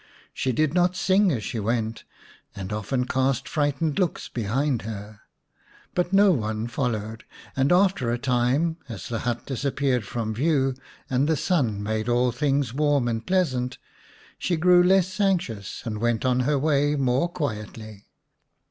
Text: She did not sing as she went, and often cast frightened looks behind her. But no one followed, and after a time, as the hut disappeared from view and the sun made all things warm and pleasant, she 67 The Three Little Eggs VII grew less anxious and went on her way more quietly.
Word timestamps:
She 0.33 0.51
did 0.51 0.73
not 0.73 0.95
sing 0.95 1.31
as 1.31 1.43
she 1.43 1.59
went, 1.59 2.05
and 2.55 2.73
often 2.73 3.05
cast 3.05 3.47
frightened 3.47 3.99
looks 3.99 4.29
behind 4.29 4.81
her. 4.81 5.21
But 5.93 6.11
no 6.11 6.31
one 6.31 6.65
followed, 6.65 7.23
and 7.55 7.71
after 7.71 8.09
a 8.09 8.17
time, 8.17 8.77
as 8.89 9.07
the 9.09 9.19
hut 9.19 9.45
disappeared 9.45 10.03
from 10.03 10.33
view 10.33 10.73
and 11.07 11.27
the 11.29 11.37
sun 11.37 11.83
made 11.83 12.09
all 12.09 12.31
things 12.31 12.73
warm 12.73 13.07
and 13.07 13.23
pleasant, 13.23 13.77
she 14.39 14.55
67 14.55 14.57
The 14.57 14.63
Three 14.63 14.77
Little 14.95 14.97
Eggs 14.97 15.17
VII 15.17 15.17
grew 15.21 15.25
less 15.27 15.29
anxious 15.31 15.81
and 15.85 15.97
went 15.99 16.25
on 16.25 16.39
her 16.39 16.57
way 16.57 16.95
more 16.95 17.29
quietly. 17.29 18.07